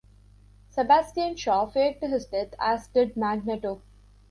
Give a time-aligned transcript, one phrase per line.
[0.71, 3.83] Sebastian Shaw faked his death, as did Magneto.